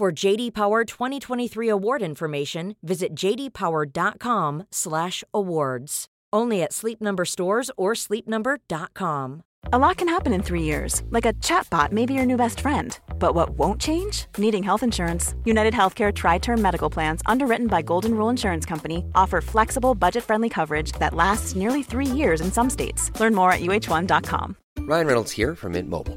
[0.00, 6.06] For JD Power 2023 award information, visit jdpower.com/awards.
[6.32, 9.42] Only at Sleep Number stores or sleepnumber.com.
[9.74, 12.62] A lot can happen in three years, like a chatbot may be your new best
[12.62, 12.98] friend.
[13.18, 14.24] But what won't change?
[14.38, 15.34] Needing health insurance.
[15.44, 20.24] United Healthcare Tri Term Medical Plans, underwritten by Golden Rule Insurance Company, offer flexible, budget
[20.24, 23.10] friendly coverage that lasts nearly three years in some states.
[23.20, 24.56] Learn more at uh1.com.
[24.78, 26.16] Ryan Reynolds here from Mint Mobile.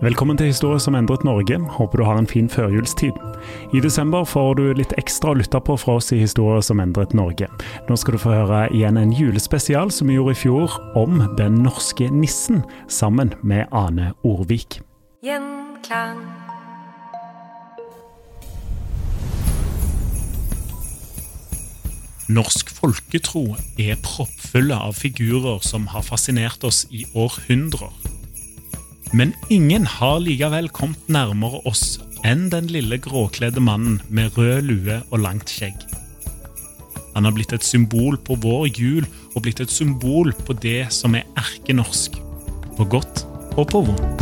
[0.00, 1.58] Velkommen til Historie som endret Norge.
[1.76, 3.18] Håper du har en fin førjulstid.
[3.76, 7.12] I desember får du litt ekstra å lytte på fra oss i Historie som endret
[7.12, 7.50] Norge.
[7.84, 11.60] Nå skal du få høre igjen en julespesial som vi gjorde i fjor, om den
[11.66, 14.80] norske nissen, sammen med Ane Orvik.
[15.20, 16.24] Gjenklang.
[22.32, 27.99] Norsk folketro er proppfulle av figurer som har fascinert oss i århundrer.
[29.12, 35.00] Men ingen har likevel kommet nærmere oss enn den lille gråkledde mannen med rød lue
[35.10, 35.74] og langt skjegg.
[37.16, 41.18] Han har blitt et symbol på vår jul og blitt et symbol på det som
[41.18, 42.20] er erkenorsk.
[42.78, 43.26] På godt
[43.58, 44.19] og på vondt.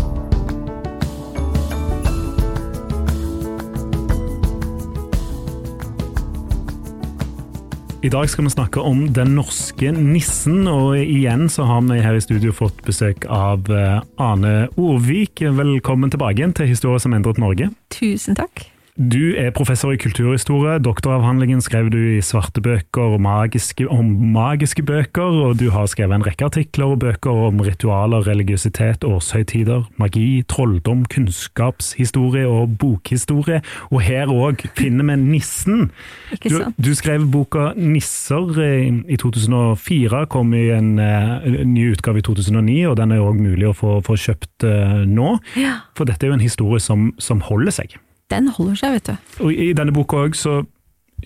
[7.98, 12.14] I dag skal vi snakke om den norske nissen, og igjen så har vi her
[12.14, 15.42] i studio fått besøk av eh, Ane Orvik.
[15.42, 17.72] Velkommen tilbake igjen til Historie som endret Norge.
[17.91, 18.69] Tusen takk.
[18.98, 20.81] Du er professor i kulturhistorie.
[20.82, 26.16] Doktoravhandlingen skrev du i svarte bøker og magiske, om magiske bøker, og du har skrevet
[26.16, 33.60] en rekke artikler og bøker om ritualer, religiøsitet, årshøytider, magi, trolldom, kunnskapshistorie og bokhistorie.
[33.92, 35.92] Og her òg finner vi nissen.
[36.48, 42.19] Du, du skrev boka 'Nisser' eh, i 2004, kom i en, eh, en ny utgave
[42.19, 45.36] i 2009, og den er òg mulig å få, få kjøpt eh, nå.
[45.60, 45.82] Ja.
[45.94, 47.98] For dette er jo en historie som, som holder seg.
[48.33, 49.31] Den holder seg, vet du.
[49.47, 50.61] Og I denne boka òg så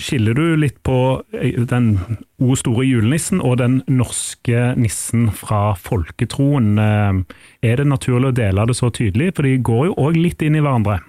[0.01, 0.97] skiller du litt på
[1.37, 1.95] eh, den
[2.41, 6.77] o store julenissen og den norske nissen fra folketroen.
[6.81, 7.23] Eh,
[7.63, 10.57] Er det naturlig å dele det så tydelig, for de går jo òg litt inn
[10.57, 11.01] i hverandre?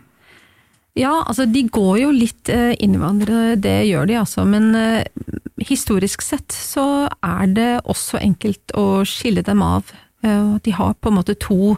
[0.99, 4.43] Ja, altså de går jo litt eh, inn i hverandre, det gjør de altså.
[4.45, 4.73] Men
[5.63, 9.93] historisk sett så er det også enkelt å skille dem av.
[10.23, 11.75] Eh, de har på en måte to,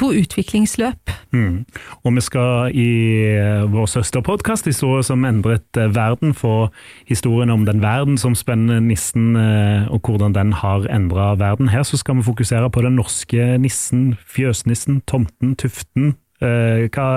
[0.00, 1.12] to utviklingsløp.
[1.36, 1.66] Mm.
[2.08, 2.88] Og vi skal i
[3.36, 6.70] eh, vår søsterpodkast, historie som endret eh, verden, få
[7.08, 11.68] historien om den verden som spenner nissen og hvordan den har endra verden.
[11.68, 16.14] Her så skal vi fokusere på den norske nissen, fjøsnissen, tomten, tuften.
[16.40, 17.08] Hva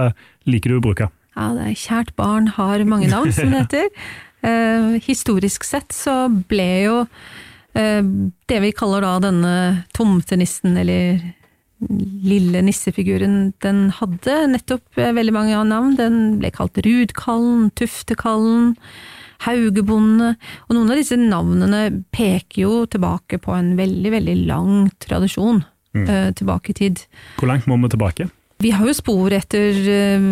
[0.48, 1.10] liker du å bruke?
[1.36, 5.00] Ja, det er kjært barn har mange navn, som det heter.
[5.06, 6.98] Historisk sett så ble jo
[7.80, 9.54] det vi kaller da denne
[9.96, 11.22] tomtenissen, eller
[11.80, 15.96] lille nissefiguren, den hadde nettopp eh, veldig mange navn.
[16.00, 18.74] Den ble kalt Rudkallen, Tuftekallen,
[19.46, 20.34] Haugebonde,
[20.68, 25.62] og noen av disse navnene peker jo tilbake på en veldig, veldig lang tradisjon
[25.96, 26.36] mm.
[26.36, 27.06] tilbake i tid.
[27.40, 28.28] Hvor langt må vi tilbake?
[28.60, 30.28] Vi har jo spor etter eh,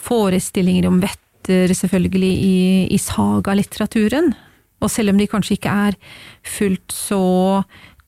[0.00, 2.56] forestillinger om vetter, selvfølgelig, i,
[2.96, 4.32] i sagalitteraturen.
[4.80, 5.98] Og selv om de kanskje ikke er
[6.46, 7.62] fullt så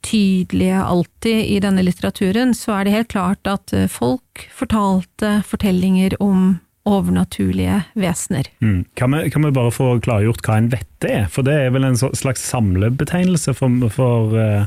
[0.06, 6.16] tydelige alltid i denne litteraturen, så er det helt klart at eh, folk fortalte fortellinger
[6.24, 8.48] om overnaturlige vesener.
[8.64, 8.84] Mm.
[8.96, 11.26] Kan, vi, kan vi bare få klargjort hva en vette er?
[11.32, 14.64] For det er vel en slags samlebetegnelse for, for eh,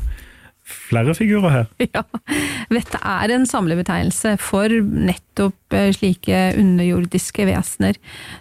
[0.64, 1.66] flere figurer her?
[1.94, 2.02] Ja,
[2.72, 7.98] dette er en samlebetegnelse for nettopp eh, slike underjordiske vesener,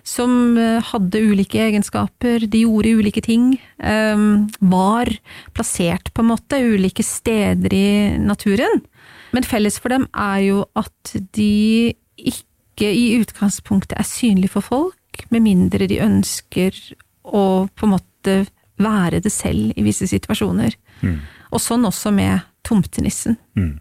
[0.08, 3.54] som eh, hadde ulike egenskaper, de gjorde ulike ting,
[3.84, 4.26] eh,
[4.62, 5.12] var
[5.56, 7.88] plassert på en måte ulike steder i
[8.24, 8.82] naturen.
[9.34, 15.26] Men felles for dem er jo at de ikke i utgangspunktet er synlige for folk,
[15.30, 16.78] med mindre de ønsker
[17.24, 18.38] å på en måte
[18.82, 20.76] være det selv i visse situasjoner.
[21.04, 21.20] Mm.
[21.54, 23.38] Og sånn også med tomtenissen.
[23.60, 23.78] Mm.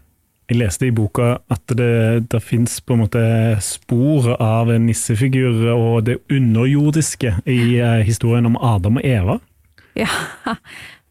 [0.51, 3.21] Jeg leste i boka at det, det fins på en måte
[3.63, 9.37] spor av en nissefigur og det underjordiske i eh, historien om Adam og Eva.
[9.97, 10.11] Ja,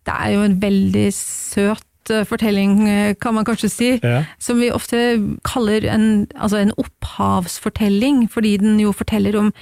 [0.07, 3.91] det er jo en veldig søt eh, fortelling, eh, kan man kanskje si.
[4.05, 4.23] Ja.
[4.43, 5.01] Som vi ofte
[5.49, 9.53] kaller en, altså en opphavsfortelling, fordi den jo forteller om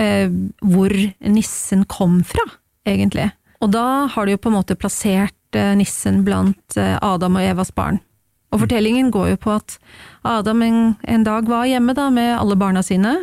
[0.00, 0.32] eh,
[0.64, 2.48] hvor nissen kom fra,
[2.88, 3.30] egentlig.
[3.64, 5.33] Og da har du jo på en måte plassert
[5.78, 8.00] nissen blant eh, Adam og Evas barn.
[8.54, 9.76] Og fortellingen går jo på at
[10.26, 10.80] Adam en,
[11.10, 13.16] en dag var hjemme da med alle barna sine,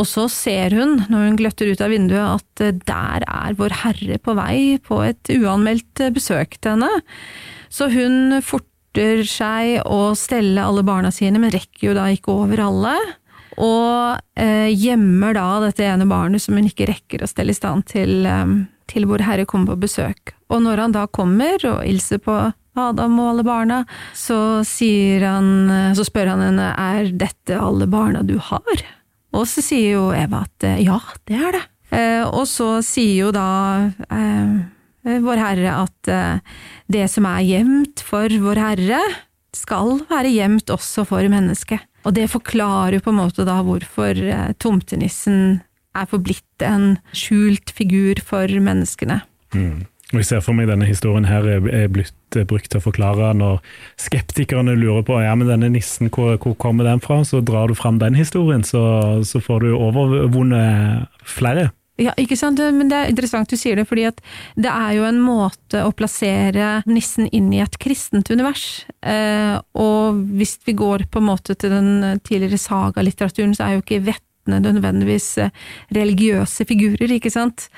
[0.00, 3.76] og så ser hun, når hun gløtter ut av vinduet, at eh, der er Vår
[3.84, 6.90] Herre på vei på et uanmeldt eh, besøk til henne.
[7.70, 12.64] Så hun forter seg å stelle alle barna sine, men rekker jo da ikke over
[12.66, 12.96] alle.
[13.54, 17.86] Og eh, gjemmer da dette ene barnet som hun ikke rekker å stelle i stand
[17.92, 18.56] til, eh,
[18.90, 20.33] til Vår Herre kommer på besøk.
[20.52, 22.36] Og når han da kommer og hilser på
[22.74, 23.78] Adam og alle barna,
[24.18, 25.48] så, han,
[25.94, 28.84] så spør han henne er dette alle barna du har?
[29.34, 30.98] Og så sier jo Eva at ja,
[31.30, 31.64] det er det.
[31.94, 33.48] Eh, og så sier jo da
[34.10, 36.56] eh, Vår Herre at eh,
[36.90, 39.00] det som er gjemt for Vår Herre,
[39.54, 41.82] skal være gjemt også for mennesket.
[42.04, 45.60] Og det forklarer jo på en måte da hvorfor eh, tomtenissen
[45.94, 49.20] er forblitt en skjult figur for menneskene.
[49.54, 49.84] Mm.
[50.12, 53.32] Og Jeg ser for meg denne historien her er blitt eh, brukt til å forklare
[53.38, 53.62] når
[54.00, 57.22] skeptikerne lurer på ja, men denne nissen, hvor, hvor kommer den fra?
[57.24, 58.84] Så drar du fram den historien, så,
[59.24, 61.70] så får du overvunnet flere.
[61.94, 64.08] Ja, ikke sant, men det er interessant du sier det, fordi
[64.58, 68.82] det er jo en måte å plassere nissen inn i et kristent univers.
[69.06, 73.84] Eh, og hvis vi går på en måte til den tidligere sagalitteraturen, så er jo
[73.84, 74.02] ikke
[74.44, 75.50] vettene nødvendigvis eh,
[75.94, 77.68] religiøse figurer, ikke sant.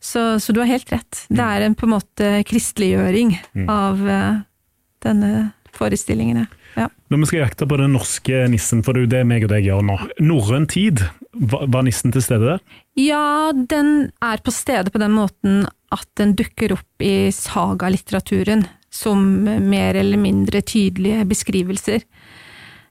[0.00, 1.26] Så, så du har helt rett.
[1.28, 3.36] Det er en på en måte kristeliggjøring
[3.68, 4.42] av uh,
[5.02, 6.46] denne forestillingen,
[6.76, 6.90] Ja.
[7.08, 9.64] Når vi skal jakte på den norske nissen, for det er det meg og deg
[9.64, 9.94] gjør nå.
[10.20, 11.00] Norrøn tid,
[11.32, 12.60] var, var nissen til stede der?
[13.00, 15.64] Ja, den er på stede på den måten
[15.94, 22.04] at den dukker opp i sagalitteraturen som mer eller mindre tydelige beskrivelser.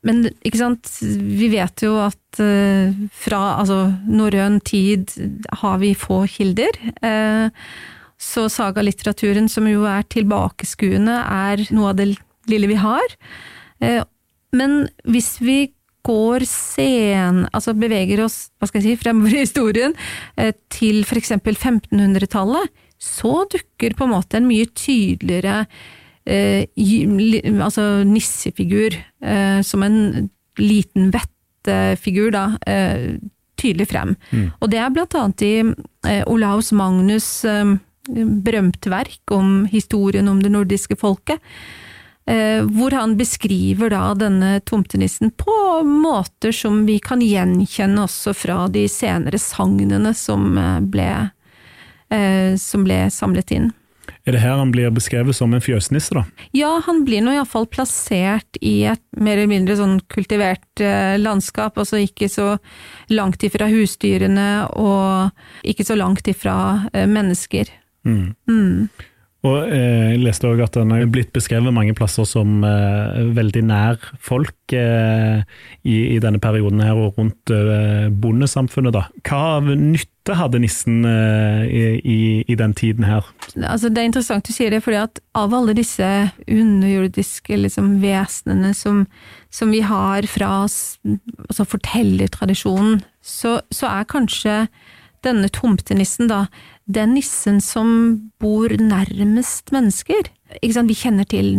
[0.06, 5.12] Men ikke sant, vi vet jo at eh, fra altså, norrøn tid
[5.62, 6.78] har vi få kilder.
[7.02, 7.66] Eh,
[8.22, 12.12] så sagalitteraturen, som jo er tilbakeskuende, er noe av det
[12.52, 13.18] lille vi har.
[13.82, 14.04] Eh,
[14.56, 15.60] men hvis vi
[16.06, 19.96] går sen, altså beveger oss hva skal jeg si, fremover i historien,
[20.38, 22.70] eh, til eksempel 1500-tallet,
[23.02, 25.66] så dukker på en måte en mye tydeligere
[26.26, 26.66] eh,
[27.62, 30.30] altså nissefigur, eh, som en
[30.60, 33.18] liten vettefigur, da, eh,
[33.60, 34.16] tydelig frem.
[34.60, 37.76] Og det er blant annet i eh, Olaus Magnus' eh,
[38.46, 41.42] berømte verk om historien om det nordiske folket.
[42.28, 48.64] Eh, hvor han beskriver da denne tomtenissen på måter som vi kan gjenkjenne også fra
[48.74, 51.10] de senere sagnene som eh, ble,
[52.10, 53.70] eh, som ble samlet inn.
[54.26, 56.26] Er det her han blir beskrevet som en fjøsnisse, da?
[56.58, 61.78] Ja, han blir nå iallfall plassert i et mer eller mindre sånn kultivert eh, landskap,
[61.82, 62.56] altså ikke så
[63.14, 66.56] langt ifra husdyrene og ikke så langt ifra
[66.94, 67.70] eh, mennesker.
[68.06, 68.88] Mm.
[69.46, 73.64] Og eh, jeg leste også at han er blitt beskrevet mange plasser som eh, veldig
[73.68, 75.44] nær folk eh,
[75.86, 77.54] i, i denne perioden her, og rundt
[78.22, 78.96] bondesamfunnet.
[78.96, 79.06] da.
[79.26, 79.70] Hva av
[80.26, 83.24] nytte hadde nissen eh, i, i, i den tiden her?
[83.62, 88.74] Altså, det er interessant du sier det, fordi at av alle disse underjordiske liksom, vesenene
[88.74, 89.06] som,
[89.52, 94.68] som vi har fra altså fortellertradisjonen, så, så er kanskje
[95.26, 96.48] denne tomtenissen da,
[96.86, 100.30] den nissen som bor nærmest mennesker.
[100.62, 101.56] Vi kjenner til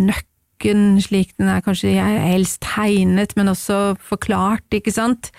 [0.56, 5.30] nøkken slik den er kanskje helst tegnet, men også forklart, ikke sant,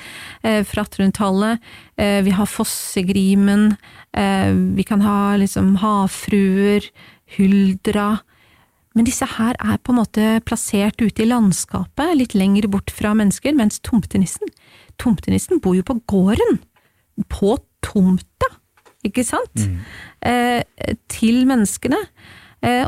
[0.44, 1.60] eh, fra 1800-tallet.
[1.98, 3.78] Eh, vi har Fossegrimen,
[4.14, 6.82] eh, vi kan ha liksom havfruer,
[7.38, 8.22] huldra.
[8.96, 13.14] Men disse her er på en måte plassert ute i landskapet, litt lenger bort fra
[13.14, 14.48] mennesker, mens tomtenissen,
[14.98, 16.60] tomtenissen bor jo på gården,
[17.30, 18.48] på tomta,
[19.04, 19.70] ikke sant?
[20.22, 20.64] Eh,
[21.08, 21.98] til menneskene.
[22.62, 22.88] Eh,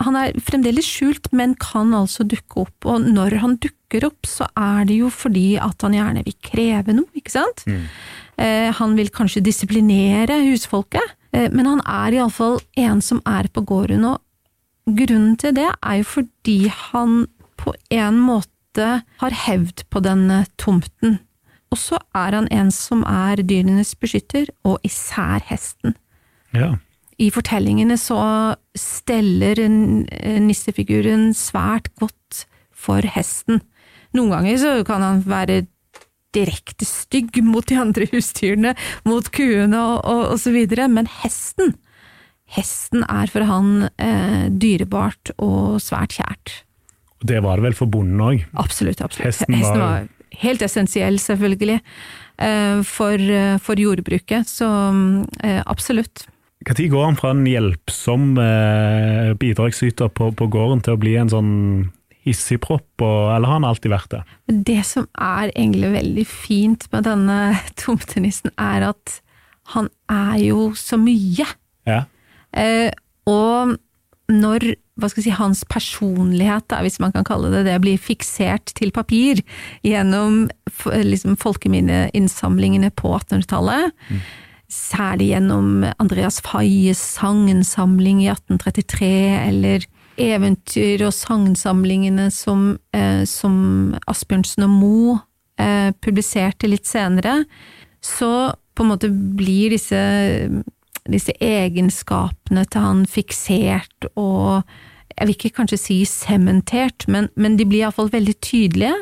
[0.00, 4.48] han er fremdeles skjult, men kan altså dukke opp, og når han dukker opp, så
[4.58, 7.64] er det jo fordi at han gjerne vil kreve noe, ikke sant?
[8.40, 13.64] Eh, han vil kanskje disiplinere husfolket, eh, men han er iallfall en som er på
[13.68, 17.24] gården, og grunnen til det er jo fordi han
[17.60, 21.20] på en måte har hevd på denne tomten.
[21.70, 25.94] og så er han en som er dyrenes beskytter, og især hesten.
[26.50, 26.72] Ja.
[27.20, 28.16] I fortellingene så
[28.78, 33.60] steller en- en nissefiguren svært godt for hesten.
[34.16, 35.66] Noen ganger så kan han være
[36.32, 38.72] direkte stygg mot de andre husdyrene,
[39.04, 41.74] mot kuene og, og, og så videre, men hesten,
[42.56, 46.56] hesten er for han eh, dyrebart og svært kjært.
[47.20, 48.46] Det var det vel for bonden òg.
[48.56, 49.26] Absolutt, absolutt.
[49.28, 50.08] Hesten Hesten var- var,
[50.40, 51.80] helt essensiell, selvfølgelig,
[52.38, 54.70] eh, for, eh, for jordbruket, så
[55.44, 56.24] eh, absolutt.
[56.68, 61.32] Når går han fra en hjelpsom eh, bidragsyter på, på gården til å bli en
[61.32, 61.54] sånn
[62.28, 64.20] hissigpropp, eller har han alltid vært det?
[64.68, 67.38] Det som er egentlig veldig fint med denne
[67.80, 69.16] tomtenissen, er at
[69.72, 71.46] han er jo så mye.
[71.88, 72.02] Ja.
[72.52, 72.90] Eh,
[73.30, 73.78] og
[74.30, 78.00] når hva skal jeg si, hans personlighet, da, hvis man kan kalle det det, blir
[78.00, 79.40] fiksert til papir
[79.86, 80.42] gjennom
[80.84, 83.96] liksom, folkeminneinnsamlingene på 1800-tallet,
[84.70, 89.10] særlig gjennom Andreas Fayes sangensamling i 1833,
[89.48, 89.86] eller
[90.20, 95.18] eventyr- og sagnsamlingene som, eh, som Asbjørnsen og Moe
[95.58, 97.44] eh, publiserte litt senere,
[98.00, 100.00] så på en måte blir disse,
[101.10, 104.62] disse egenskapene til han fiksert og
[105.20, 108.94] jeg vil ikke kanskje si sementert, men, men de blir iallfall veldig tydelige.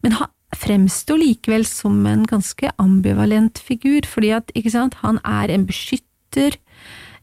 [0.00, 0.30] Men han
[0.62, 6.58] fremstår likevel som en ganske ambivalent figur, fordi at, ikke sant, han er en beskytter,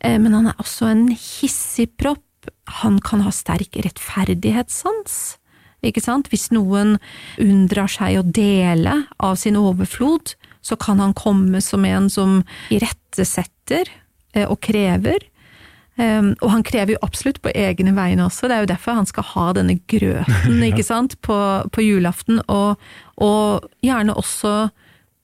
[0.04, 2.26] eh, men han er også en hissig propp.
[2.82, 5.38] Han kan ha sterk rettferdighetssans.
[5.86, 6.28] Ikke sant?
[6.32, 6.98] Hvis noen
[7.40, 12.42] unndrar seg å dele av sin overflod, så kan han komme som en som
[12.74, 13.88] irettesetter
[14.36, 15.24] eh, og krever.
[16.00, 19.08] Um, og han krever jo absolutt på egne vegne også, det er jo derfor han
[19.10, 21.36] skal ha denne grøten ikke sant, på,
[21.76, 22.80] på julaften, og,
[23.20, 24.70] og gjerne også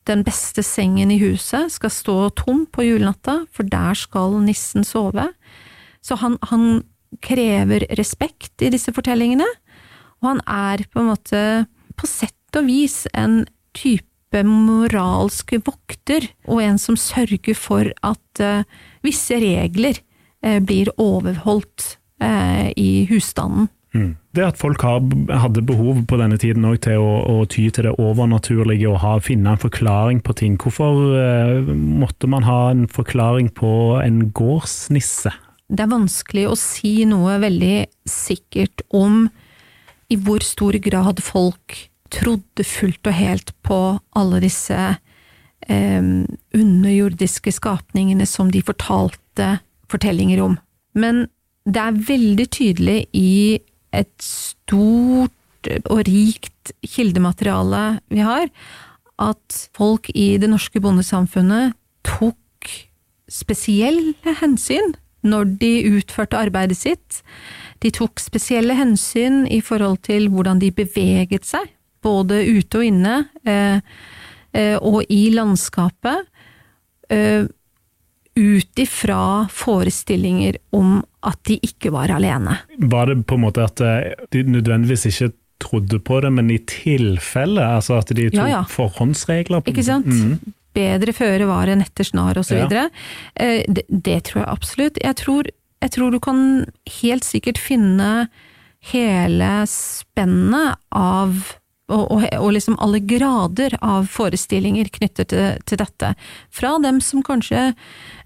[0.10, 5.30] den beste sengen i huset skal stå tom på julenatta, for der skal nissen sove.
[6.04, 6.84] Så han, han
[7.24, 9.48] krever respekt i disse fortellingene,
[10.20, 11.46] og han er på en måte
[11.96, 18.68] på sett og vis en type moralsk vokter, og en som sørger for at uh,
[19.08, 20.04] visse regler
[20.44, 23.70] blir overholdt eh, i husstanden.
[24.36, 25.00] Det at folk har,
[25.32, 29.54] hadde behov på denne tiden til å, å ty til det overnaturlige og ha, finne
[29.54, 30.58] en forklaring på ting.
[30.60, 35.32] Hvorfor eh, måtte man ha en forklaring på en gårdsnisse?
[35.72, 39.30] Det er vanskelig å si noe veldig sikkert om
[40.12, 41.78] i hvor stor grad folk
[42.14, 43.80] trodde fullt og helt på
[44.20, 44.82] alle disse
[45.72, 46.12] eh,
[46.60, 49.56] underjordiske skapningene som de fortalte
[49.92, 50.58] fortellinger om.
[50.96, 51.26] Men
[51.66, 53.60] det er veldig tydelig i
[53.96, 55.34] et stort
[55.90, 58.50] og rikt kildemateriale vi har,
[59.22, 61.74] at folk i det norske bondesamfunnet
[62.06, 62.70] tok
[63.32, 64.94] spesielle hensyn
[65.26, 67.22] når de utførte arbeidet sitt.
[67.82, 71.66] De tok spesielle hensyn i forhold til hvordan de beveget seg,
[72.06, 73.16] både ute og inne,
[73.46, 73.80] eh,
[74.54, 76.28] eh, og i landskapet,
[77.10, 77.48] eh,
[78.36, 82.58] ut ifra forestillinger om at de ikke var alene.
[82.78, 85.32] Var det på en måte at eh, de nødvendigvis ikke
[85.64, 87.64] trodde på det, men i tilfelle?
[87.78, 88.64] Altså at de tok Ja, ja.
[88.70, 89.64] forhåndsregler?
[89.64, 90.10] på Ikke sant?
[90.76, 92.90] Bedre føre var enn etter snar, og så Ja.
[93.40, 94.98] Eh, Det, det tror jeg absolutt.
[95.02, 95.48] Jeg tror,
[95.82, 96.66] jeg tror du kan
[97.02, 98.28] helt sikkert finne
[98.92, 101.56] hele spennet av
[101.92, 106.14] og, og, og liksom alle grader av forestillinger knyttet til, til dette.
[106.54, 107.68] Fra dem som kanskje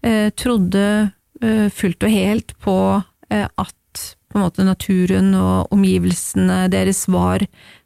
[0.06, 0.86] eh, trodde
[1.44, 2.78] eh, fullt og helt på
[3.32, 3.76] eh, at
[4.30, 7.44] på måte naturen og omgivelsene deres var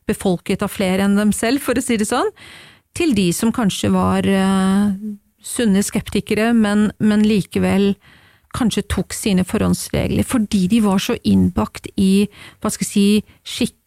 [0.10, 2.30] befolket av flere enn dem selv, for å si det sånn,
[2.94, 4.92] til de som kanskje var eh,
[5.44, 7.94] sunne skeptikere, men, men likevel
[8.53, 12.27] kanskje tok sine forhåndsregler, fordi de var så innbakt i,
[12.62, 13.08] hva skal jeg si,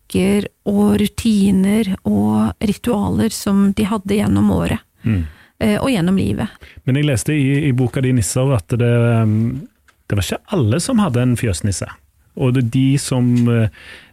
[0.07, 4.79] skikker og rutiner og ritualer som de hadde gjennom året.
[5.03, 5.27] Mm.
[5.81, 6.49] Og gjennom livet.
[6.85, 9.67] Men jeg leste i, i boka di Nisser at det, um,
[10.07, 11.89] det var ikke alle som hadde en fjøsnisse.
[12.37, 13.69] Og det er de som eh,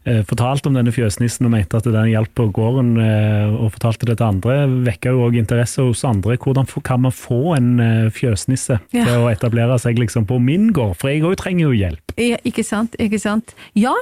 [0.07, 4.07] eh, fortalte om denne fjøsnissen og mente at den hjalp på gården, eh, og fortalte
[4.09, 6.37] det til andre, vekker jo òg interesse hos andre.
[6.37, 9.05] Hvordan kan man få en eh, fjøsnisse Ja.
[9.05, 10.95] til å etablere seg liksom på min gård?
[11.01, 12.17] For jeg òg trenger jo hjelp.
[12.17, 13.53] Ja, ikke sant, ikke sant.
[13.75, 13.93] Ja,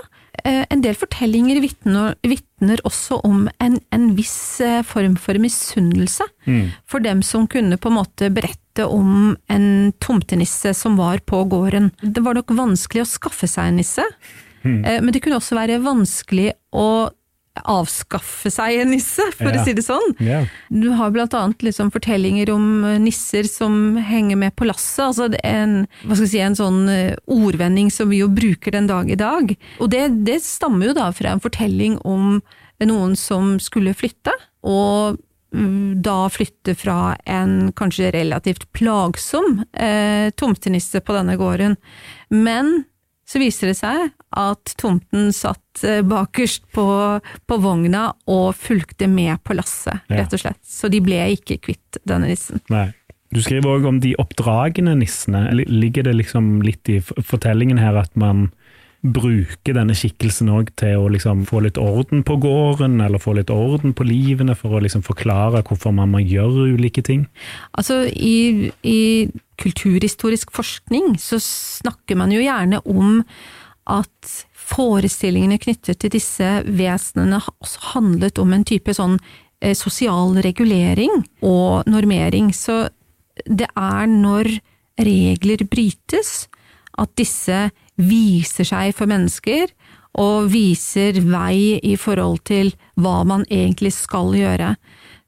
[0.46, 6.24] eh, en del fortellinger vitner, også om en, en viss form for misunnelse.
[6.86, 11.92] For dem som kunne på en måte berette om en tomtenisse som var på gården.
[12.02, 14.06] Det var nok vanskelig å skaffe seg en nisse,
[14.64, 15.04] mm.
[15.04, 17.10] men det kunne også være vanskelig å
[17.68, 19.60] avskaffe seg en nisse, for Ja.
[19.60, 20.16] å si det sånn.
[20.24, 20.46] Ja.
[20.70, 25.04] Du har blant annet liksom fortellinger om eh, nisser som henger med på lasset.
[25.04, 29.12] Altså en, hva skal si, en sånn eh, ordvending som vi jo bruker den dag
[29.12, 29.52] i dag.
[29.80, 32.40] Og det, det stammer jo da fra en fortelling om
[32.82, 34.34] noen som skulle flytte,
[34.66, 35.20] og
[35.52, 41.76] da flytte fra en kanskje relativt plagsom eh, tomtenisse på denne gården.
[42.32, 42.86] Men
[43.28, 46.86] så viser det seg at tomten satt eh, bakerst på,
[47.48, 50.22] på vogna og fulgte med på lasset, Ja.
[50.22, 50.60] rett og slett.
[50.64, 52.64] Så de ble ikke kvitt denne nissen.
[52.72, 52.90] Nei.
[53.32, 55.46] Du skriver òg om de oppdragende nissene.
[55.68, 58.50] Ligger det liksom litt i fortellingen her at man
[59.02, 63.50] bruker denne skikkelsen òg til å liksom få litt orden på gården, eller få litt
[63.54, 67.26] orden på livene, for å liksom forklare hvorfor man må gjøre ulike ting?
[67.74, 69.02] Altså, i, i
[69.62, 73.22] kulturhistorisk forskning så snakker man jo gjerne om
[73.90, 74.34] at
[74.72, 81.90] forestillingene knyttet til disse vesenene også handlet om en type sånn eh, sosial regulering og
[81.90, 82.54] normering.
[82.54, 82.86] Så
[83.50, 84.54] det er når
[85.02, 86.46] regler brytes
[87.02, 89.72] at disse viser seg for mennesker,
[90.20, 94.74] og viser vei i forhold til hva man egentlig skal gjøre.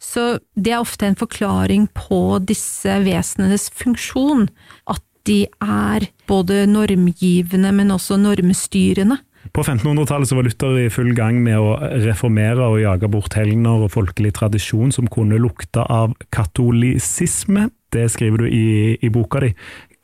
[0.04, 4.50] Så det er ofte en forklaring på disse vesenenes funksjon,
[4.92, 9.22] at de er både normgivende, men også normstyrende.
[9.54, 13.92] På 1500-tallet var Luther i full gang med å reformere og jage bort helgener og
[13.94, 17.68] folkelig tradisjon som kunne lukte av katolisisme.
[17.94, 18.68] Det skriver du i,
[19.04, 19.52] i boka di.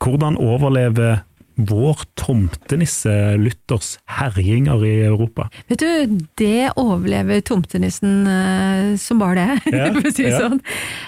[0.00, 1.24] Hvordan overlever
[1.68, 5.48] vår tomtenisse Luthers herjinger i Europa?
[5.70, 10.42] Vet du, det overlever tomtenissen eh, som bare det, Ja, for å si det ja.
[10.46, 10.62] sånn.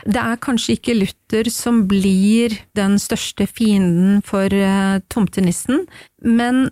[0.06, 5.86] Det er kanskje ikke Luther som blir den største fienden for eh, tomtenissen,
[6.22, 6.68] men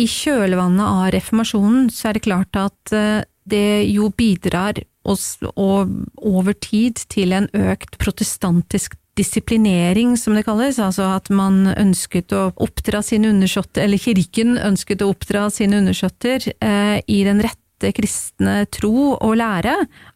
[0.00, 5.18] i kjølvannet av reformasjonen så er det klart at eh, det jo bidrar og,
[5.58, 12.32] og over tid til en økt protestantisk disiplinering, som det kalles, altså at man ønsket
[12.32, 17.90] å oppdra sine undersåtter, eller kirken ønsket å oppdra sine undersåtter eh, i den rette
[17.92, 19.74] kristne tro og lære,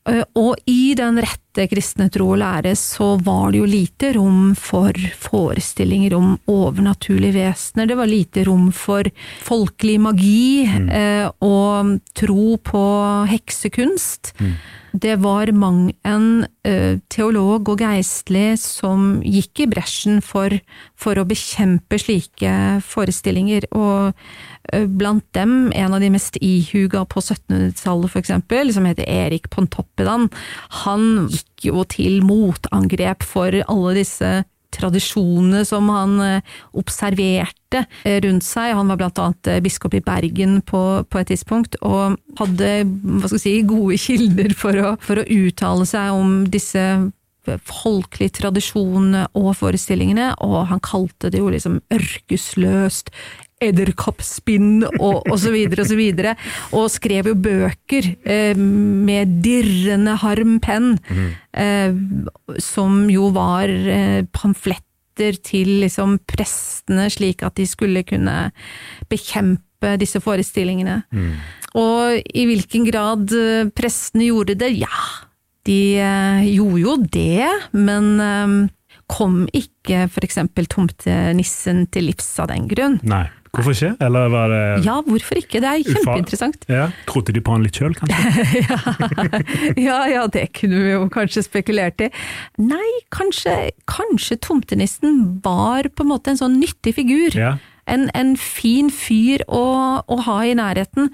[0.09, 4.55] eh, og i den rette kristne tro og lære så var det jo lite rom
[4.57, 9.09] for forestillinger om overnaturlige vesener, det var lite rom for
[9.45, 12.87] folkelig magi eh, og tro på
[13.35, 14.37] heksekunst.
[14.97, 20.55] Det var mang en eh, teolog og geistlig som gikk i bresjen for,
[20.97, 22.53] for å bekjempe slike
[22.87, 24.17] forestillinger, og
[24.73, 29.51] eh, blant dem en av de mest ihuga på 1700-tallet for eksempel, som heter Erik
[29.53, 30.31] Pontoppidan,
[30.87, 34.33] han gikk jo til motangrep for alle disse
[34.77, 38.75] tradisjonene som han eh, observerte eh, rundt seg.
[38.77, 42.73] Han var blant annet eh, biskop i Bergen på, på et tidspunkt, og hadde
[43.41, 46.87] si, gode kilder for å, for å uttale seg om disse
[47.47, 53.13] folkelige tradisjonene og forestillingene, og han kalte det jo liksom ørkesløst,
[53.63, 55.97] edderkoppspinn og, og så videre og så
[56.77, 60.97] og skrev jo bøker eh, med dirrende harm penn,
[61.57, 61.95] eh,
[62.61, 68.51] som jo var eh, pamfletter til liksom prestene, slik at de skulle kunne
[69.09, 71.01] bekjempe disse forestillingene.
[71.77, 74.75] Og i hvilken grad eh, prestene gjorde det?
[74.83, 75.01] Ja,
[75.69, 78.57] de eh, gjorde jo det, men eh,
[79.11, 83.01] kom ikke eksempel tomtenissen til livs av den grunn.
[83.07, 83.27] Nei.
[83.57, 83.93] Hvorfor ikke?
[84.05, 85.61] Eller var det Ja, hvorfor ikke?
[85.65, 86.67] Det er kjempeinteressant.
[86.69, 88.65] Ja, Trodde de på han litt sjøl, kanskje?
[89.87, 92.11] Ja, ja, det kunne vi jo kanskje spekulert i.
[92.61, 93.55] Nei, kanskje,
[93.91, 97.37] kanskje tomtenissen var på en måte en sånn nyttig figur.
[97.37, 97.57] Ja.
[97.87, 99.65] En, en fin fyr å,
[100.03, 101.13] å ha i nærheten.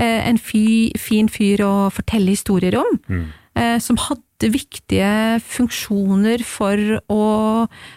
[0.00, 3.00] Eh, en fi, fin fyr å fortelle historier om.
[3.54, 7.24] Eh, som hadde viktige funksjoner for å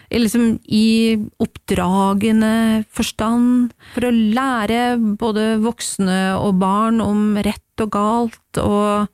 [0.08, 3.74] Liksom i oppdragende forstand.
[3.94, 9.06] For å lære både voksne og barn om rett og galt, og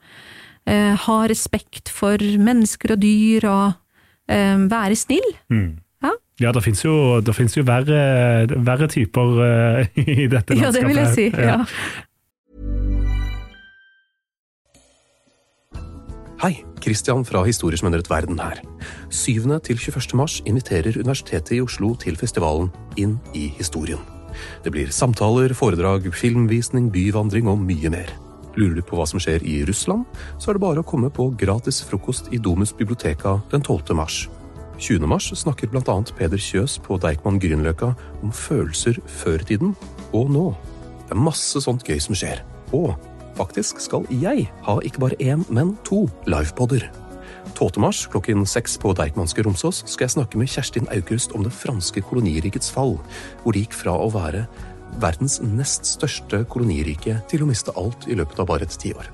[0.71, 5.29] eh, ha respekt for mennesker og dyr, og eh, være snill.
[5.51, 6.15] Ja.
[6.43, 8.01] Ja, det fins jo, det finnes jo verre,
[8.67, 10.65] verre typer eh, i dette landskapet.
[10.65, 11.31] Ja, det vil jeg si.
[11.35, 11.61] ja.
[11.61, 12.11] Ja.
[16.43, 18.59] Hei, Christian fra Historier som endret verden her.
[19.07, 19.45] 7.
[19.63, 20.17] til 21.
[20.19, 24.01] mars inviterer Universitetet i Oslo til festivalen Inn i historien.
[24.65, 28.11] Det blir samtaler, foredrag, filmvisning, byvandring og mye mer.
[28.59, 30.03] Lurer du på hva som skjer i Russland,
[30.43, 33.95] så er det bare å komme på gratis frokost i Domus biblioteka den 12.
[33.95, 34.25] mars.
[34.83, 35.07] 20.
[35.07, 39.77] mars snakker annet Peder Kjøs på Deichman Grünerløkka om følelser før tiden
[40.13, 40.49] og nå.
[41.07, 42.43] Det er masse sånt gøy som skjer.
[42.75, 42.99] Og
[43.35, 46.87] Faktisk skal jeg ha ikke bare én, men to livepodder.
[47.55, 47.79] 12.
[47.83, 52.03] mars klokken seks på Deichmanske Romsås skal jeg snakke med Kjerstin Aukrust om det franske
[52.03, 52.97] kolonirikets fall,
[53.43, 54.47] hvor det gikk fra å være
[55.03, 59.11] verdens nest største kolonirike til å miste alt i løpet av bare et tiår.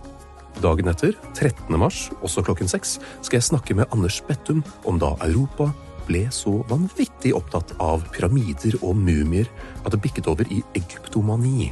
[0.61, 1.73] Dagen etter, 13.
[1.81, 5.71] mars, også klokken seks, skal jeg snakke med Anders Bettum om da Europa
[6.09, 9.49] ble så vanvittig opptatt av pyramider og mumier
[9.85, 11.71] at det bikket over i egyptomani.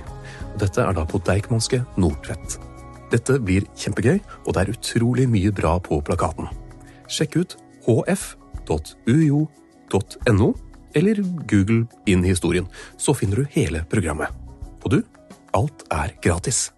[0.57, 2.59] Dette er da på Deichmanske Nordtvedt.
[3.13, 6.49] Dette blir kjempegøy, og det er utrolig mye bra på plakaten.
[7.09, 7.57] Sjekk ut
[7.89, 9.49] hf.ujo.no,
[10.97, 11.17] eller
[11.49, 14.29] Google inn historien, så finner du hele programmet.
[14.85, 15.03] Og du,
[15.57, 16.73] alt er gratis.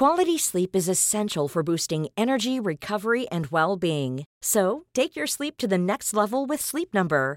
[0.00, 4.24] Quality sleep is essential for boosting energy, recovery, and well being.
[4.40, 7.36] So, take your sleep to the next level with Sleep Number.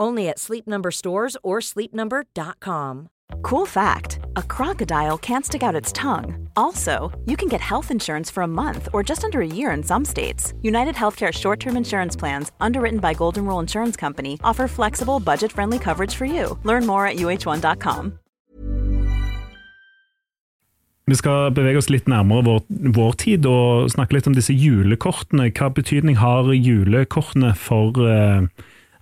[0.00, 3.08] Only at Sleep Number stores or sleepnumber.com.
[3.42, 6.48] Cool fact a crocodile can't stick out its tongue.
[6.56, 9.82] Also, you can get health insurance for a month or just under a year in
[9.82, 10.54] some states.
[10.62, 15.52] United Healthcare short term insurance plans, underwritten by Golden Rule Insurance Company, offer flexible, budget
[15.52, 16.58] friendly coverage for you.
[16.64, 18.18] Learn more at uh1.com.
[21.10, 22.60] Vi skal bevege oss litt nærmere vår,
[22.94, 25.48] vår, tid og snakke litt om disse julekortene.
[25.50, 28.46] Hva betydning har julekortene for eh,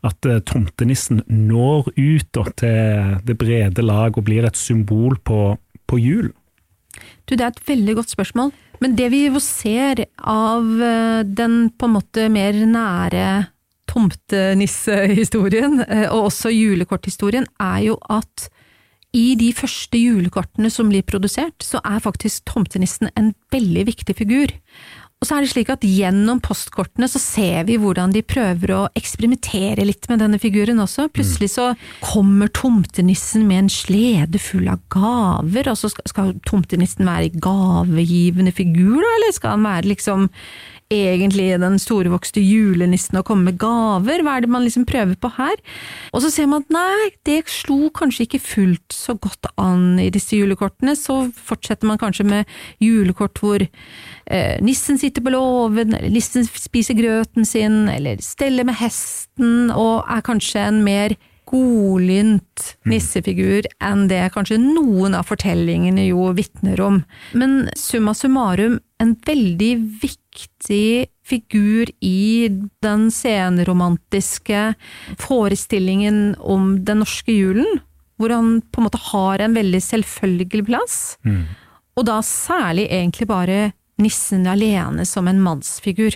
[0.07, 5.57] at eh, tomtenissen når ut da, til det brede lag og blir et symbol på,
[5.89, 6.31] på jul?
[7.27, 8.53] Du, det er et veldig godt spørsmål.
[8.83, 13.29] Men det vi jo ser av eh, den på en måte mer nære
[13.89, 18.49] tomtenissehistorien, eh, og også julekorthistorien, er jo at
[19.17, 24.53] i de første julekortene som blir produsert, så er faktisk tomtenissen en veldig viktig figur.
[25.19, 28.85] Og så er det slik at gjennom postkortene så ser vi hvordan de prøver å
[28.99, 31.09] eksperimentere litt med denne figuren også.
[31.11, 31.73] Plutselig så
[32.05, 39.01] kommer tomtenissen med en slede full av gaver, og så skal tomtenissen være gavegivende figur,
[39.03, 40.29] da, eller skal han være liksom
[40.93, 44.23] egentlig den storvokste julenissen og komme med gaver?
[44.25, 45.61] Hva er det man liksom prøver på her?
[46.17, 50.09] Og så ser man at nei, det slo kanskje ikke fullt så godt an i
[50.15, 56.13] disse julekortene, så fortsetter man kanskje med julekort hvor eh, nissen sitter på låven, eller
[56.15, 63.67] nissen spiser grøten sin, eller steller med hesten, og er kanskje en mer godlynt nissefigur
[63.85, 67.03] enn det kanskje noen av fortellingene jo vitner om.
[67.33, 72.49] Men summa summarum, en veldig viktig figur i
[72.85, 74.63] den senromantiske
[75.21, 77.81] forestillingen om den norske julen,
[78.19, 80.99] hvor han på en måte har en veldig selvfølgelig plass.
[81.25, 81.45] Mm.
[81.99, 83.61] Og da særlig egentlig bare
[83.99, 86.15] nissen alene som en mannsfigur.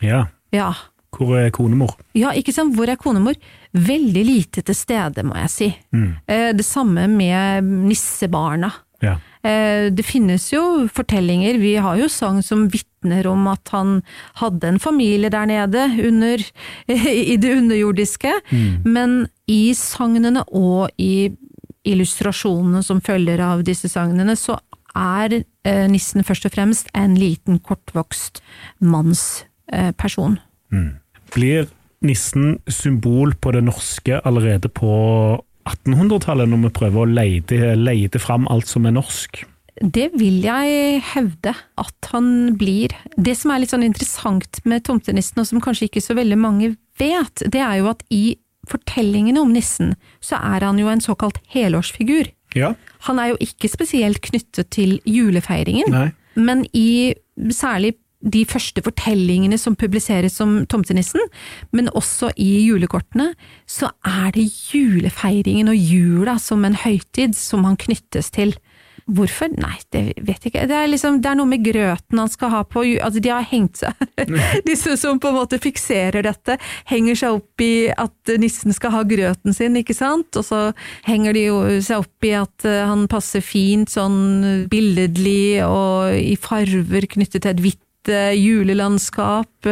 [0.00, 0.26] Ja.
[0.54, 0.72] ja.
[1.14, 1.96] Hvor er konemor?
[2.16, 3.38] Ja, ikke sant, hvor er konemor?
[3.72, 5.68] Veldig lite til stede, må jeg si.
[5.92, 6.12] Mm.
[6.26, 8.70] Eh, det samme med nissebarna.
[9.02, 9.16] Ja.
[9.42, 14.00] Eh, det finnes jo fortellinger, vi har jo sang som vitner om at han
[14.40, 16.42] hadde en familie der nede under,
[17.32, 18.82] i det underjordiske, mm.
[18.84, 21.30] men i sagnene og i
[21.88, 24.58] illustrasjonene som følger av disse sagnene, så
[24.96, 28.42] er eh, nissen først og fremst en liten, kortvokst
[28.84, 30.36] mannsperson.
[30.72, 30.96] Mm.
[31.34, 31.68] Blir
[32.06, 34.90] nissen symbol på det norske allerede på
[35.68, 39.42] 1800-tallet, når vi prøver å leide, leide fram alt som er norsk?
[39.80, 42.92] Det vil jeg hevde at han blir.
[43.16, 46.74] Det som er litt sånn interessant med tomtenissen, og som kanskje ikke så veldig mange
[47.00, 48.36] vet, det er jo at i
[48.68, 52.28] fortellingene om nissen, så er han jo en såkalt helårsfigur.
[52.56, 52.74] Ja.
[53.08, 56.08] Han er jo ikke spesielt knyttet til julefeiringen, Nei.
[56.36, 57.14] men i
[57.54, 61.22] særlig de første fortellingene som publiseres som tomtenissen,
[61.72, 63.32] men også i julekortene,
[63.68, 68.56] så er det julefeiringen og jula som en høytid som han knyttes til.
[69.10, 69.50] Hvorfor?
[69.58, 70.66] Nei, det vet jeg ikke.
[70.70, 73.46] Det er, liksom, det er noe med grøten han skal ha på altså De har
[73.48, 73.96] hengt seg
[74.68, 79.02] Disse som på en måte fikserer dette, henger seg opp i at nissen skal ha
[79.08, 80.36] grøten sin, ikke sant?
[80.38, 80.62] Og så
[81.08, 81.44] henger de
[81.82, 87.54] seg opp i at eh, han passer fint sånn billedlig og i farver knyttet til
[87.54, 89.68] et hvitt julelandskap,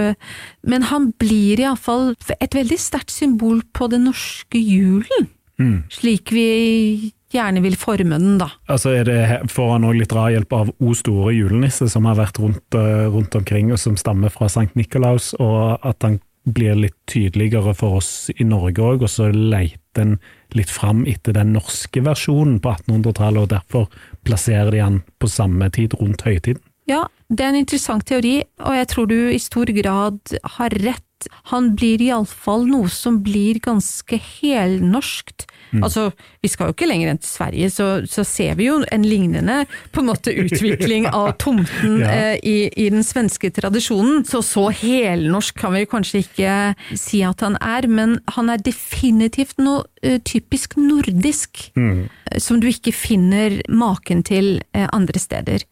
[0.68, 5.30] men han blir iallfall et veldig sterkt symbol på den norske julen.
[5.58, 5.88] Mm.
[5.90, 8.50] Slik vi gjerne vil forme den, da.
[8.70, 9.18] Altså er det,
[9.52, 13.34] Får han òg litt drahjelp av O store julenisse, som har vært rundt, eh, rundt
[13.34, 18.30] omkring, og som stammer fra Sankt Nikolaus, og at han blir litt tydeligere for oss
[18.38, 20.18] i Norge òg, og så leiter en
[20.54, 23.88] litt fram etter den norske versjonen på 1800-tallet, og derfor
[24.24, 26.62] plasserer de han på samme tid rundt høytiden?
[26.88, 31.04] Ja, det er en interessant teori, og jeg tror du i stor grad har rett.
[31.50, 35.46] Han blir iallfall noe som blir ganske helnorskt.
[35.70, 35.82] Mm.
[35.84, 36.06] Altså,
[36.40, 39.58] vi skal jo ikke lenger enn til Sverige, så, så ser vi jo en lignende
[39.92, 42.12] på en måte utvikling av tomten Ja.
[42.12, 44.22] eh, i, i den svenske tradisjonen.
[44.28, 46.54] Så så helnorsk kan vi kanskje ikke
[46.96, 51.66] si at han er, men han er definitivt noe eh, typisk nordisk.
[51.76, 52.06] Mm.
[52.30, 55.66] eh, Som du ikke finner maken til eh, andre steder.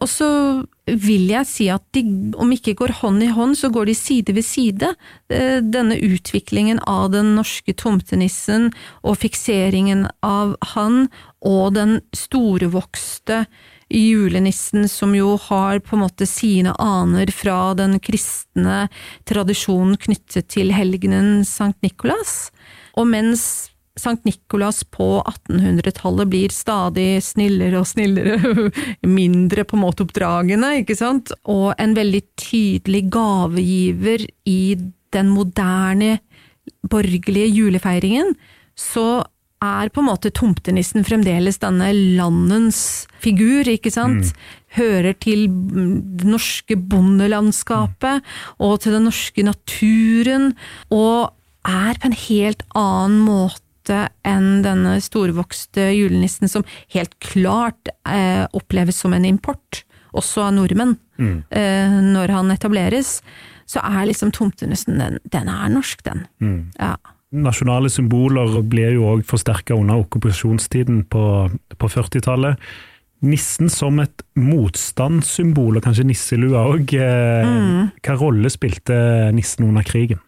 [0.00, 0.26] Og så
[0.98, 2.02] vil jeg si at de,
[2.40, 4.92] om ikke går hånd i hånd, så går de side ved side.
[5.32, 8.70] Eh, Denne utviklingen av den norske tomtenissen
[9.02, 11.08] og fikseringen av han,
[11.40, 13.44] og den storvokste
[13.90, 18.84] julenissen som jo har på en måte sine aner fra den kristne
[19.28, 22.50] tradisjonen knyttet til helgenen Sankt Nikolas.
[22.94, 28.38] Og mens Sankt Nikolas på 1800-tallet blir stadig snillere og snillere,
[29.18, 34.62] mindre på en måte oppdragende, ikke sant, og en veldig tydelig gavegiver i
[35.14, 36.18] den moderne
[36.86, 38.34] borgerlige julefeiringen,
[38.78, 39.24] så
[39.60, 44.30] er på en måte tomtenissen fremdeles denne landens figur, ikke sant?
[44.78, 48.24] Hører til mm, det norske bondelandskapet
[48.62, 50.54] og til den norske naturen,
[50.88, 51.34] og
[51.68, 53.69] er på en helt annen måte
[54.26, 59.84] enn denne storvokste julenissen, som helt klart eh, oppleves som en import,
[60.16, 63.18] også av nordmenn, eh, når han etableres.
[63.70, 66.24] Så er liksom tomtenissen, den, den er norsk, den.
[66.78, 66.96] Ja.
[67.30, 71.24] Nasjonale symboler ble jo òg forsterka under okkupasjonstiden på,
[71.78, 72.58] på 40-tallet.
[73.22, 76.96] Nissen som et motstandssymbol, og kanskje nisselua òg.
[76.96, 78.96] Hva rolle spilte
[79.36, 80.18] nissen under krigen?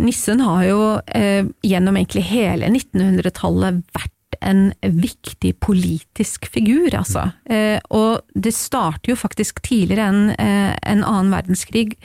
[0.00, 4.13] Nissen har jo eh, gjennom egentlig hele 1900-tallet vært
[4.44, 7.28] en viktig politisk figur, altså.
[7.50, 11.96] Eh, og det starter jo faktisk tidligere enn eh, en annen verdenskrig.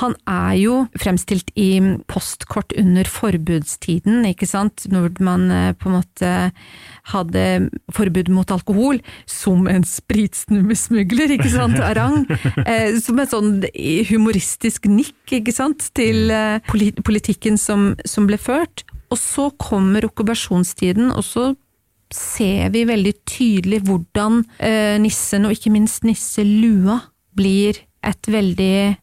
[0.00, 1.78] Han er jo fremstilt i
[2.10, 6.32] postkort under forbudstiden, ikke sant, når man eh, på en måte
[7.12, 7.44] hadde
[7.92, 12.24] forbud mot alkohol, som en spritsnummersmugler, ikke sant, Arang.
[12.64, 13.64] Eh, som et sånn
[14.08, 16.30] humoristisk nikk, ikke sant, til
[17.04, 18.84] politikken som, som ble ført.
[19.12, 21.50] Og så kommer okkupasjonstiden, og så
[22.12, 27.00] ser vi veldig tydelig hvordan eh, nissen, og ikke minst nisselua,
[27.34, 28.94] blir et veldig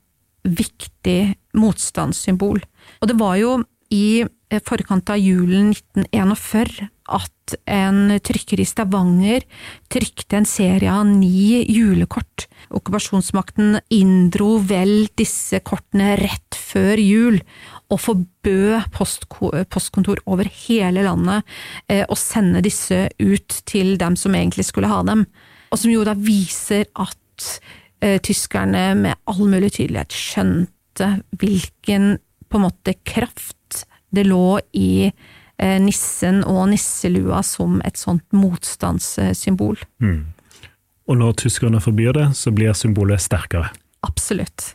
[0.47, 1.19] viktig
[1.59, 2.61] motstandssymbol.
[3.01, 3.57] Og det var jo
[3.91, 9.43] i eh, forkant av julen 1941 at en trykker i Stavanger
[9.91, 12.47] trykte en serie av ni julekort.
[12.71, 17.41] Okkupasjonsmakten inndro vel disse kortene rett før jul,
[17.91, 18.87] og forbød
[19.71, 21.43] postkontor over hele landet
[21.91, 25.25] eh, å sende disse ut til dem som egentlig skulle ha dem.
[25.71, 27.47] Og som jo da viser at
[28.03, 32.15] eh, tyskerne med all mulig tydelighet skjønte hvilken
[32.51, 39.79] på en måte kraft det lå i eh, nissen og nisselua som et sånt motstandssymbol.
[41.11, 43.71] Og når tyskerne forbyr det, så blir symbolet sterkere.
[44.07, 44.73] Absolutt.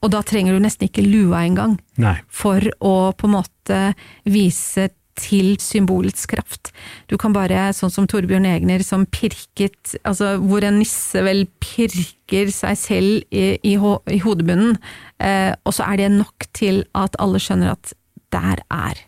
[0.00, 2.16] Og da trenger du nesten ikke lua engang Nei.
[2.32, 3.80] for å på en måte
[4.24, 4.88] vise
[5.20, 6.70] til symbolets kraft.
[7.10, 12.48] Du kan bare, sånn som Torbjørn Egner som pirket, altså hvor en nisse vel pirker
[12.54, 14.78] seg selv i, i, ho- i hodebunnen,
[15.20, 17.92] eh, og så er det nok til at alle skjønner at
[18.32, 19.02] der er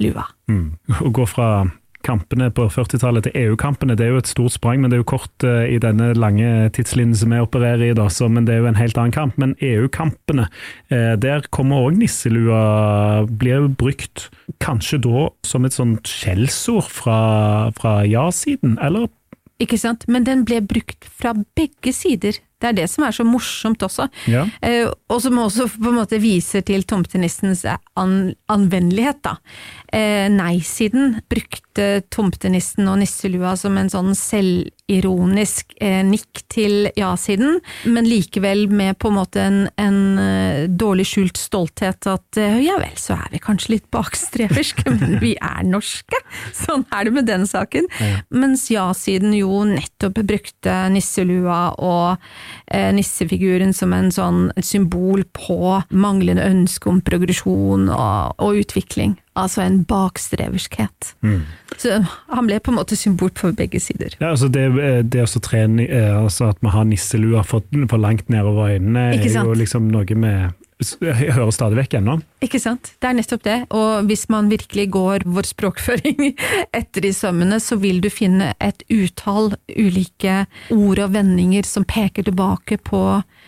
[0.00, 0.24] lua.
[0.48, 1.50] Å gå fra
[2.06, 5.10] kampene på 40-tallet til EU-kampene, det er jo et stort sprang, men det er jo
[5.14, 8.62] kort uh, i denne lange tidslinjen som vi opererer i, da, så, men det er
[8.62, 9.38] jo en helt annen kamp.
[9.40, 10.48] Men EU-kampene,
[10.92, 14.28] uh, der kommer òg nisselua, blir brukt
[14.64, 17.20] kanskje da som et sånt skjellsord fra,
[17.78, 19.10] fra ja-siden, eller?
[19.58, 20.06] Ikke sant?
[20.06, 22.36] Men den ble brukt fra begge sider.
[22.58, 24.08] Det er det som er så morsomt også.
[24.30, 24.44] Ja.
[24.62, 29.36] Eh, og som også på en måte viser til tomtenissens an anvendelighet, da.
[29.94, 34.14] Eh, Nei-siden brukte tomtenissen og nisselua som en sånn
[34.88, 41.06] selvironisk eh, nikk til ja-siden, men likevel med på en måte en, en eh, dårlig
[41.06, 45.62] skjult stolthet at eh, ja vel, så er vi kanskje litt bakstreverske, men vi er
[45.64, 46.16] norske!
[46.56, 47.86] Sånn er det med den saken.
[48.30, 52.16] Mens ja-siden jo nettopp brukte nisselua og
[52.66, 59.18] eh, nissefiguren som en sånn symbol på manglende ønske om progresjon og, og utvikling.
[59.38, 61.12] Altså en bakstreverskhet.
[61.78, 61.98] Så
[62.32, 64.16] han ble på en måte symbol på begge sider.
[64.20, 64.66] Ja, altså det,
[65.12, 69.38] det å trene, eh, altså at vi har nisselua for, for langt nedover øynene, er
[69.38, 72.12] jo liksom noe med Jeg hører stadig vekk ennå.
[72.44, 72.92] Ikke sant?
[73.02, 73.56] Det er nettopp det.
[73.74, 76.36] Og hvis man virkelig går vår språkføring
[76.78, 82.28] etter i sømmene, så vil du finne et utall ulike ord og vendinger som peker
[82.28, 83.00] tilbake på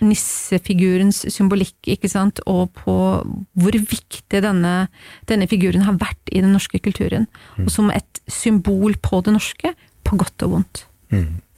[0.03, 4.89] nissefigurens symbolikk, ikke sant, og på hvor viktig denne,
[5.31, 7.29] denne figuren har vært i den norske kulturen.
[7.63, 10.83] Og som et symbol på det norske, på godt og vondt.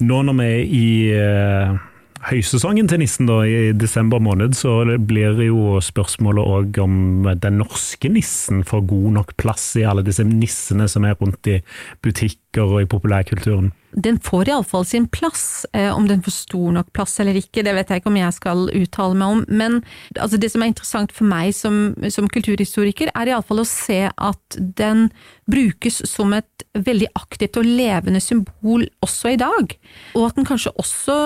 [0.03, 1.81] Nå når vi er i eh,
[2.29, 8.11] høysesongen til nissen, da, i desember måned, så blir jo spørsmålet òg om den norske
[8.13, 11.61] nissen får god nok plass i alle disse nissene som er rundt i
[12.05, 13.73] butikker og i populærkulturen.
[13.93, 15.67] Den får iallfall sin plass.
[15.77, 18.37] Eh, om den får stor nok plass eller ikke, det vet jeg ikke om jeg
[18.39, 19.43] skal uttale meg om.
[19.49, 19.81] Men
[20.17, 24.61] altså, det som er interessant for meg som, som kulturhistoriker, er iallfall å se at
[24.79, 25.11] den
[25.51, 29.77] brukes som et veldig aktivt og levende symbol også i dag.
[30.17, 31.19] Og at den kanskje også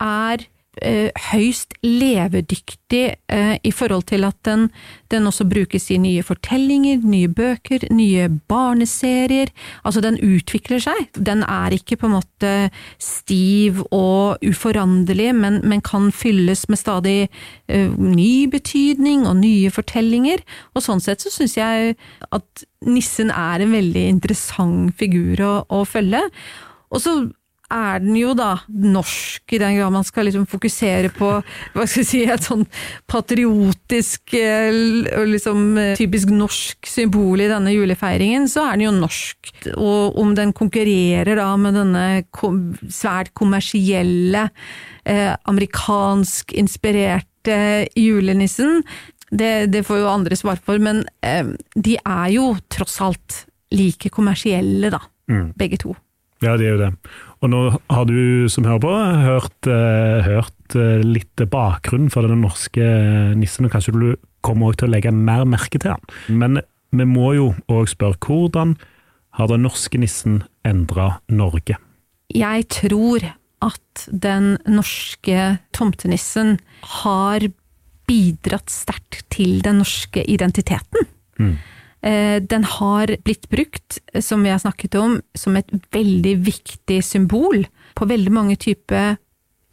[0.00, 0.46] er
[0.82, 4.68] eh, høyst levedyktig eh, i forhold til at den,
[5.12, 9.52] den også brukes i nye fortellinger, nye bøker, nye barneserier.
[9.84, 11.10] Altså den utvikler seg.
[11.16, 12.54] Den er ikke på en måte
[13.02, 17.18] stiv og uforanderlig, men, men kan fylles med stadig
[17.68, 20.44] eh, ny betydning og nye fortellinger.
[20.74, 21.94] Og sånn sett så syns jeg
[22.30, 26.22] at nissen er en veldig interessant figur å, å følge.
[26.90, 27.12] Og så
[27.70, 32.02] er den jo da norsk, i den grad man skal liksom fokusere på hva skal
[32.02, 32.64] jeg si, et sånn
[33.10, 34.70] patriotisk, eh,
[35.30, 39.52] liksom eh, typisk norsk symbol i denne julefeiringen, så er den jo norsk.
[39.76, 42.04] Og om den konkurrerer da med denne
[42.90, 44.48] svært kommersielle,
[45.04, 47.60] eh, amerikansk inspirerte
[47.98, 48.82] julenissen,
[49.30, 54.10] det, det får jo andre svar for, men eh, de er jo tross alt like
[54.10, 54.98] kommersielle, da,
[55.54, 55.94] begge to.
[56.42, 56.88] Ja, det er jo det.
[57.40, 62.42] Og nå har du som hører på, hørt, eh, hørt eh, litt bakgrunnen for den
[62.44, 62.84] norske
[63.38, 64.10] nissen, og kanskje du
[64.44, 66.36] kommer til å legge mer merke til den.
[66.36, 66.60] Men
[66.92, 68.76] vi må jo òg spørre, hvordan
[69.38, 71.78] har den norske nissen endra Norge?
[72.34, 73.24] Jeg tror
[73.64, 76.58] at den norske tomtenissen
[77.00, 77.48] har
[78.10, 81.08] bidratt sterkt til den norske identiteten.
[81.40, 81.56] Eh,
[82.00, 87.66] Den har blitt brukt, eh, som vi har snakket om, som et veldig viktig symbol
[87.98, 89.18] på veldig mange typer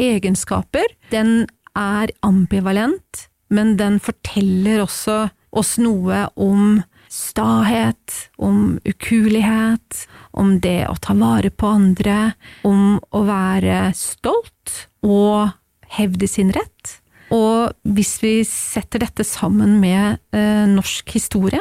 [0.01, 0.91] egenskaper.
[1.13, 10.03] Den er ambivalent, men den forteller også oss noe om stahet, om ukuelighet,
[10.35, 12.33] om det å ta vare på andre,
[12.67, 15.53] om å være stolt og
[15.97, 16.97] hevde sin rett.
[17.33, 21.59] Og hvis vi setter dette sammen med eh, norsk historie,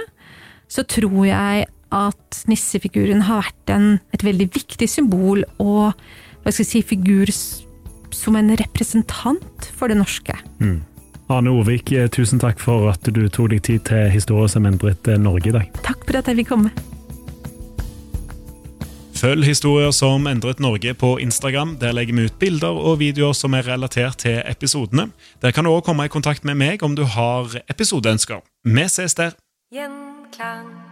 [0.68, 5.94] så tror jeg at nissefiguren har vært en, et veldig viktig symbol og
[6.42, 7.30] hva skal jeg si, figur
[8.14, 10.34] som en representant for det norske.
[11.26, 15.08] Arne Orvik, eh, tusen takk for at du tok deg tid til historie som endret
[15.10, 15.72] eh, Norge i dag.
[15.82, 16.70] Takk for at jeg fikk komme.
[19.16, 21.78] Følg historier som endret Norge på Instagram.
[21.80, 25.08] Der legger vi ut bilder og videoer som er relatert til episodene.
[25.42, 28.44] Der kan du også komme i kontakt med meg om du har episodeønsker.
[28.64, 29.34] Vi ses der!
[30.32, 30.85] Gjenklang.